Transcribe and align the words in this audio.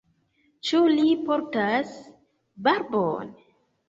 Ĉu 0.69 0.77
li 0.93 1.03
portas 1.27 1.91
barbon? 2.69 3.29